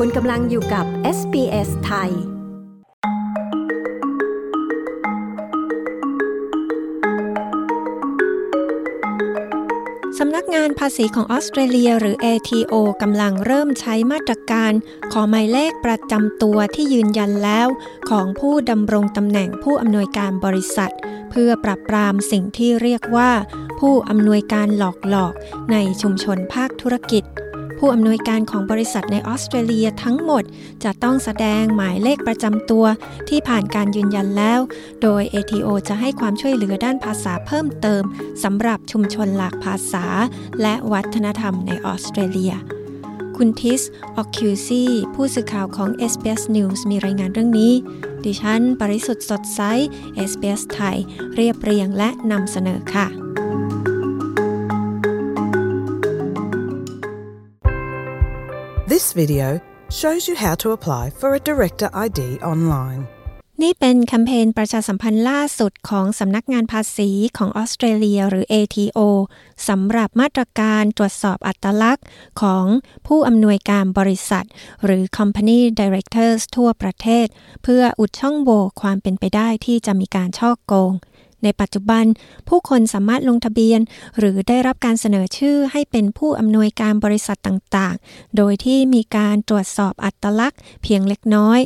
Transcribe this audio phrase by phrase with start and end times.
[0.00, 0.86] คุณกำลังอยู่กับ
[1.18, 2.10] SBS ไทย
[10.18, 14.72] สำนักงานภาษีของออสเตรเลียหรือ ATO กำลังเริ่มใช้มาตรการ
[15.12, 17.68] ขอหมายเลขประจำตัวที่ยืนยันแล้ว
[18.10, 20.92] ของผู้ดำรงตำแหน่งผู้อำนวยการบริษัท
[21.30, 23.30] เพื่อปรับปรามสิ่งที่เรียกว่า
[23.80, 25.32] ผู้อำนวยการหลอกหลอก
[25.72, 27.24] ในชุมชนภาคธุรกิจ
[27.86, 30.44] ผู้อำนวยการของบริษัทในออสเตรเลียทั้งหมด
[30.84, 32.84] จะต้องแสดงหมายเลขประจำตัว
[33.28, 34.60] ที่ผ่านการยืนยันแล้ว
[35.02, 38.02] โดย ATO จะให้ความช่วยเหลือด้านภาษาเพิ่มเติม
[38.42, 40.06] สำหรับชุมชนหลากภาษา
[40.62, 42.54] และวัฒนธรรมในออสเตรเลีย
[43.36, 43.82] คุณทิส
[44.16, 47.72] ออกคิวซี ผู้สื่อข่าวของ SBS News มีรายงานเรื่องนี้
[48.24, 49.60] ดิฉัน ปริสุทธ์สดใส
[50.30, 50.96] SBS ไทย
[51.34, 53.08] เรียบเรียงและนำเสนอค่ะ
[59.20, 59.60] video
[59.98, 62.20] shows you how to apply for a Director ID
[62.52, 63.00] online.
[63.62, 69.00] นี่เป็นแคมเปญประชาสัมพันธ์ล่าสุดของสำนักงานภาษีของออสเตรเลียหรือ ATO
[69.68, 72.06] สำหรับมาตรการตรวจสอบอัตลักษณ์
[72.40, 72.66] ของ
[73.06, 74.46] ผู้อำนวยการบริษัท
[74.84, 77.26] หรือ Company Directors ทั่วประเทศ
[77.62, 80.92] เพื่ออุดช่องโหว่ความเป็นไปได้ที่จะมีการช่อโกง
[81.44, 82.04] ในปัจจุบัน
[82.48, 83.80] ผู้คนสามารถลงทะเบียน
[84.18, 91.62] หรือได้รับการเสนอชื่อให้เป็นผู้อำนวยการบริษัทต่างๆ โดยที่มีการตรวจสอบอัตลักษณ์เพียงเล็กน้อย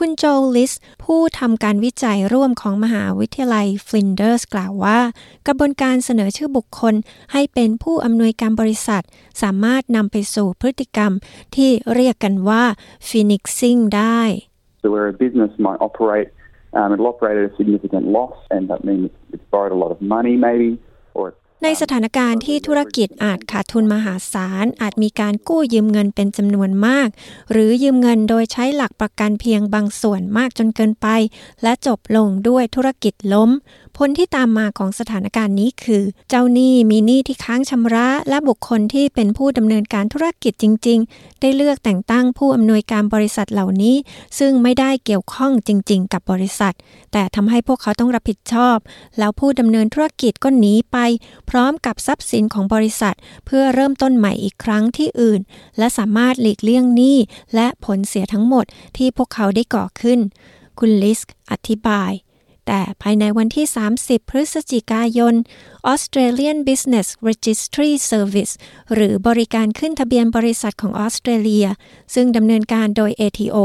[0.00, 0.24] คุณโจ
[0.56, 0.72] ลิส
[1.04, 4.98] ผู้ทำการวิจัยร่วมของมหาวิทยาลัยฟลินเดอร์สกล่าวว่า
[5.46, 6.94] กระบวนการเสนอชื่อบุคคล
[7.32, 9.02] ให้เป็นผู้อำนวยการบริษัท
[9.42, 11.12] สามารถนำไปสู่พฤติกรรม
[11.54, 12.64] ที่เรียกกันว่า
[13.08, 14.20] phoenixing ได้
[14.82, 16.28] So where a business might operate
[16.76, 20.00] Um, it'll operate at a significant loss, and that means it's borrowed a lot of
[20.02, 20.78] money, maybe,
[21.62, 27.08] ในสถานการณ์ที่ธุรกิจอาจขาดทุนมหาศาล อาจมีการกู้ยืมเงินเป็นจำนวนมาก
[27.52, 31.06] หรือยืมเงินโดยใช้หลักประกันเพียงบางส่วนมากจนเกินไป
[31.62, 33.50] และจบลงด้วยธุรกิจล้ม
[33.96, 43.96] ผลที่ตามมาของสถานการณ์นี้คือ เจ้าหนี้มีหนี้ที่ค้างชำระ และบุคคลที่เป็นผู้ดำเนินการธุรกิจจริง ๆ ได้เลือกแต่งตั้งผู้อำนวยการบริษัทเหล่านี้
[44.38, 46.74] ซึ่งไม่ได้เกี่ยวข้องจริง ๆ กับบริษัท
[47.12, 48.76] แต่ทำให้พวกเขาต้องรับผิดชอบ
[49.18, 50.96] แล้วผู้ดำเนินธุรกิจก็หนีไป
[51.50, 55.40] พร้อมกับทรัพย์สินของบริษัท เพื่อเริ่มต้นใหม่อีกครั้งที่อื่น
[55.78, 57.18] และสามารถหลีกเลี่ยงหนี้
[57.54, 58.64] และผลเสียทั้งหมด
[58.96, 60.20] ที่พวกเขาได้ก่อขึ้น
[60.78, 61.20] คุณลิส
[61.50, 62.12] อธิบาย
[62.66, 63.66] แต่ภายในวันที่
[63.98, 65.34] 30 พฤศจิกายน
[65.92, 68.52] Australian Business Registry Service
[68.94, 71.66] หรือบริการขึ้นทะเบียนบริษัทของออสเตรเลีย
[72.14, 73.56] ซึ่งดำเนินการโดย ATO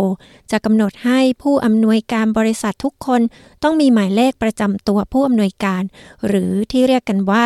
[0.51, 3.21] จะกำหนดให้ผู้อำนวยการบริษัททุกคน
[3.63, 5.83] ต้องมีหมายเลขประจำตัวผู้อำนวยการ
[6.27, 7.45] หรือที่เรียกกันว่า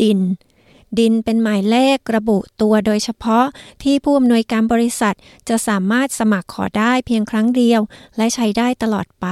[0.00, 0.20] ดิน
[0.98, 3.46] ดินเป็นหมายเลขระบุตัวโดยเฉพาะ
[3.82, 5.14] ที่ผู้อำนวยการบริษัท
[5.48, 7.80] จะสามารถสมัครขอได้เพียงครั้งเดียว
[8.16, 9.26] และใช้ได้ตลอดไป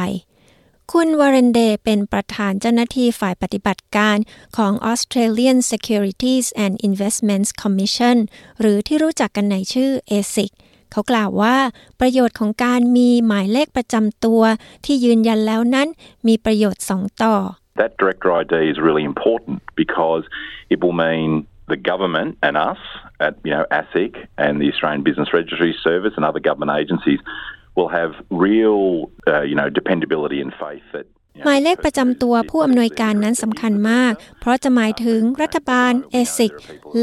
[0.92, 4.16] คุณวาเรนเดเป็นประธานเจ้าหน้าที่ฝ่ายปฏิบัติการ
[4.56, 8.16] ของ Australian Securities and Investments Commission
[8.60, 10.50] หรือที่รู้จักกันในชื่อ ASIC
[10.92, 11.56] เขากล่าวว่า
[12.00, 14.42] ประโยชน์ของการมีหมายเลขประจำตัว
[14.84, 15.88] ที่ยืนยันแล้วนั้น
[16.28, 17.34] มีประโยชน์สองต่อ
[17.82, 20.22] That director ID is really important because
[20.72, 21.30] it will mean
[21.72, 22.80] the government and us
[23.26, 24.12] at you know ASIC
[24.44, 27.20] and the Australian Business Registry Service and other government agencies
[27.76, 31.06] will have real, uh, you know, dependability and faith that
[31.44, 36.52] หมายเลขประจำตัวผู้อำนวยการนั้นสำคัญมาก เพราะจะหมายถึงรัฐบาล ASIC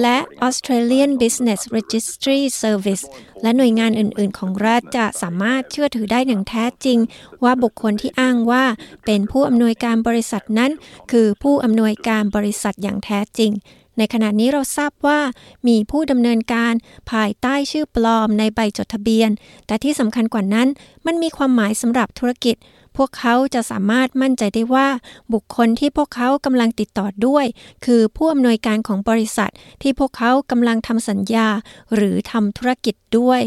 [0.02, 0.18] และ
[0.48, 3.04] Australian Business Registry Service
[3.42, 7.00] และหน่วยงานอื่น ๆ ของรัฐจะสามารถเชื่อถือได้อย่างแท้จริง
[7.44, 8.66] ว่าบุคคลที่อ้างว่า
[9.06, 10.72] เป็นผู้อำนวยการบริษัทนั้น
[11.12, 13.52] คือผู้อำนวยการบริษัทอย่างแท้จริง
[13.98, 15.20] ในขณะนี้เราทราบว่า
[15.68, 16.74] มีผู้ดำเนินการ
[17.12, 19.30] ภายใต้ชื่อปลอมในใบจดทะเบียน
[19.68, 20.68] แต่ที่สำคัญกว่านั้น
[21.06, 22.56] มันมีความหมายสำหรับธุรกิจ
[22.98, 24.88] พวกเขาจะสามารถมั่นใจได้ว่า
[25.34, 27.46] บุคคลที่พวกเขากำลังติดต่อด้วย
[27.86, 31.48] คือผู้อำนวยการของบริษัท ที่พวกเขากำลังทำสัญญา
[31.96, 33.42] หรือทำธุรกิจด้วย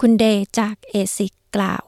[0.00, 0.24] คุณเด
[0.58, 1.87] จากเอซิกกล่าว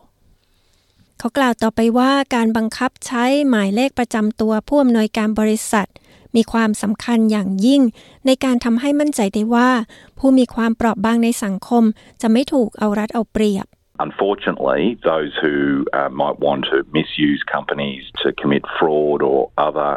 [1.22, 5.88] เขากล่าวต่อไปว่าการบังคับใช้หมายเลขประจำตัวผู้อำนวยการบริษัท
[6.36, 7.82] มีความสำคัญอย่างยิ่ง
[8.26, 9.70] ในการทำให้มั่นใจได้ว่า
[10.18, 11.84] ผู้มีความเปราะบางในสังคม
[12.22, 13.66] จะไม่ถูกเอารัดเอาเปรียบ
[14.06, 14.82] Unfortunately,
[15.12, 15.56] those who
[15.98, 19.90] uh, might want to misuse companies to commit fraud or other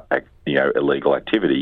[0.51, 1.61] you know, illegal activity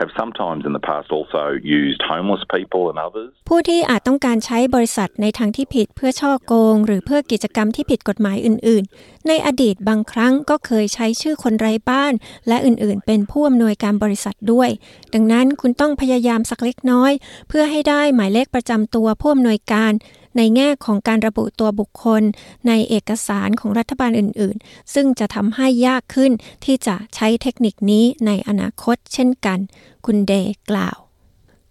[0.00, 1.44] have sometimes in the past also
[1.80, 12.12] used homeless people and others ผู้ที่อาจต้องการใช้บริษัทในทางที่ผิดเพื่อช่อโกง หรือเพื่อกิจกรรมที่ผิดกฎหมายอื่น ๆ ในอดีตบางครั้งก็เคยใช้ชื่อคนไร้บ้าน
[12.48, 14.70] และอื่น ๆ เป็นผู้อำนวยการบริษัทด้วย
[15.14, 17.12] ดังนั้นคุณต้องพยายามสักเล็กน้อย
[17.48, 19.92] เพื่อให้ได้หมายเลขประจำตัวผู้อำนวยการ
[20.38, 22.22] ในแง่ของการระบุตัวบุคคล
[22.68, 26.32] ในเอกสารของรัฐบาลอื่น ๆ ซึ่งจะทำให้ยากขึ้น
[26.64, 29.58] ที่จะใช้เทคนิคนี้ในอนาคตเช่นกัน
[30.06, 30.98] คุณเดย์กล่าว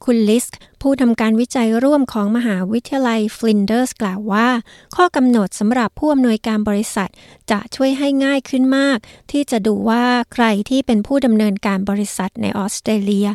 [0.05, 4.47] คุณลิสก์ผู้ทำการวิจัยร่วมของมหาวิทยาลัยฟลินเดอร์สกล่าวว่า
[4.95, 7.09] ข้อกำหนดสำหรับผู้อำนวยการบริษัท
[7.51, 8.97] จะช่วยให้ง่ายขึ้นมาก
[9.31, 10.03] ที่จะดูว่า
[10.33, 13.27] ใครที่เป็นผู้ดำเนินการบริษัทในออสเตรเลีย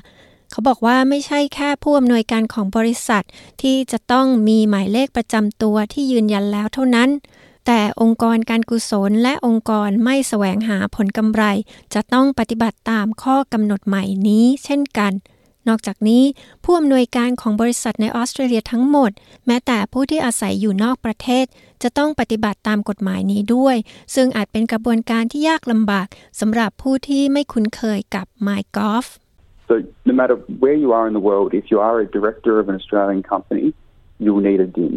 [0.52, 3.24] เขาบอกว่าไม่ใช่แค่ผู้อำนวยการของบริษัท
[3.62, 7.10] ที่จะต้องมีหมายเลขประจำตัวที่ยืนยันแล้วเท่านั้น
[7.66, 11.44] แต่องค์กรการกุศลและองค์กรไม่แสวงหาผลกำไร
[11.94, 15.12] จะต้องปฏิบัติตามข้อกำหนดใหม่นี้เช่นกัน
[15.68, 16.24] นอกจากนี้
[16.64, 19.10] ผู้อำนวยการของบริษัทในออสเตรเลียทั้งหมด
[19.46, 21.44] แม้แต่ผู้ที่อาศัยอยู่นอกประเทศ
[21.82, 23.76] จะต้องปฏิบัติตามกฎหมายนี้ด้วย
[24.14, 26.06] ซึ่งอาจเป็นกระบวนการที่ยากลำบาก
[26.40, 29.06] สำหรับผู้ที่ไม่คุ้นเคยกับ MyGolf
[29.72, 32.68] So no matter where you are in the world, if you are a director of
[32.68, 33.66] an Australian company,
[34.18, 34.94] you will need a DIN.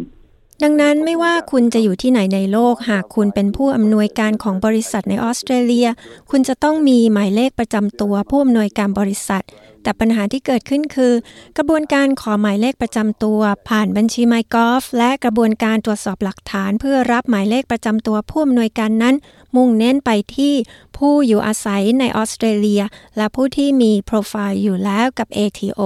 [0.64, 5.88] ดังนั้นไม่ว่าคุณจะอยู่ที่ไหนในโลก หากคุณเป็นผู้อำนวยการของบริษัทในออสเตรเลีย
[6.30, 9.44] คุณจะต้องมีหมายเลขประจำตัวผู้อำนวยการบริษัท
[9.82, 11.12] แต่ปัญหาที่เกิดขึ้นคือ
[11.56, 19.14] กระบวนการขอหมายเลขประจำตัว ผ่านบัญชี MyGolf และกระบวนการตรวจสอบหลักฐาน เพื่อรับหมายเลขประจำตัวผู้อำนวยการนั้น
[19.56, 20.54] มุ่งเน้นไปที่
[20.96, 22.82] ผู้อยู่อาศัยในออสเตรเลีย
[23.16, 25.80] และผู้ที่มีโปรไฟล์อยู่แล้วกับ ATO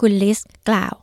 [0.00, 0.38] คุณลิส
[0.68, 0.94] กล่าว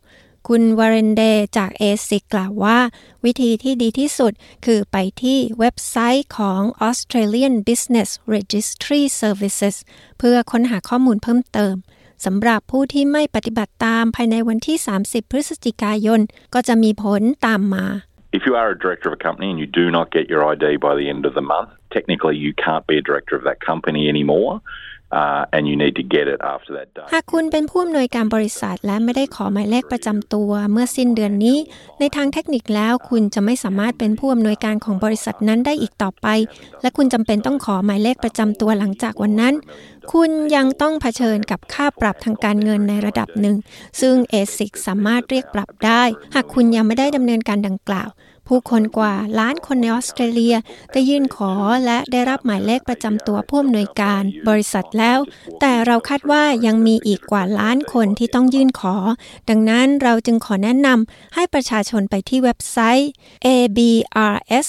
[0.48, 1.22] คุณวาเรนเด
[1.58, 2.80] จาก ASIC กล่าวว่า
[3.26, 4.34] วิธีที่ดีที่สุด
[4.66, 9.76] คือไปที่เว็บไซต์ของ Australian Business Registry Services
[10.18, 11.76] เพื่อค้นหาข้อมูลเพิ่มเติม
[12.26, 16.20] สำหรับผู้ที่ไม่ปฏิบัติตามภายในวันที่ 30 พฤศจิกายน
[16.54, 17.86] ก็จะมีผลตามมา
[18.38, 20.66] If you are a director of a company and you do not get your ID
[20.88, 24.04] by the end of the month, technically you can't be a director of that company
[24.14, 24.54] anymore.
[25.22, 27.08] Uh, and you need to get it after that day.
[27.14, 31.58] หากคุณเป็นผู้อำนวยการบริษัทและไม่ได้ขอหมายเลขประจำตัวเมื่อสิ้นเดือนนี้
[32.00, 36.28] ในทางเทคนิคแล้วคุณจะไม่สามารถเป็นผู้อำนวยการของบริษัทนั้นได้อีกต่อไป
[36.82, 39.54] และคุณจำเป็นต้องขอหมายเลขประจำตัวหลังจากวันนั้น
[40.14, 43.56] คุณยังต้องเผชิญกับค่าปรับทางการเงินในระดับหนึ่ง
[44.02, 46.04] ซึ่ง ASIC สามารถเรียกปรับได้
[46.36, 48.10] หากคุณยังไม่ได้ดำเนินการดังกล่าว
[48.48, 50.56] ผู้คนกว่าล้านคนในออสเตรเลีย
[50.92, 51.52] ได้ยื่นขอ
[51.86, 55.20] และได้รับหมายเลขประจำตัวผู้อำนวยการบริษัทแล้ว
[55.60, 58.96] แต่เราคาดว่ายังมีอีกกว่าล้านคนที่ต้องยื่นขอ
[59.50, 63.10] ดังนั้นเราจึงขอแนะนำให้ประชาชนไปที่เว็บไซต์
[63.46, 64.68] abrs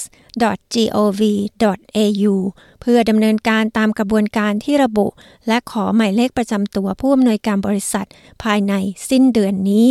[0.95, 2.35] gov.au
[2.81, 5.07] เพื่อดำเนินการตามกระบวนการที่ระบุ
[5.49, 8.07] และขอหมายเลขประจำตัวผู้อำนวยการบริษัท
[8.43, 8.75] ภายใน
[9.11, 9.89] สิ้นเดือนนี้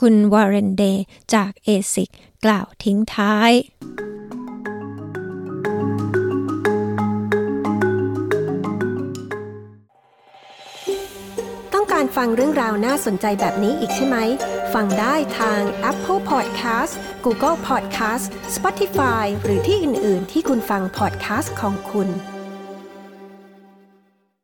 [0.00, 1.04] คุณวาเรนเดย์
[1.34, 2.10] จาก ASIC
[2.44, 3.52] กล่าวทิ้งท้าย
[11.72, 14.16] ต้องการฟังเรื่องราวน่าสนใจแบบนี้อีกใช่ไหม
[14.74, 15.60] ฟังได้ทาง
[15.90, 16.92] Apple Podcast
[17.24, 18.24] Google Podcast
[18.54, 22.08] Spotify หรือที่อื่น ๆ ที่คุณฟัง podcast ของคุณ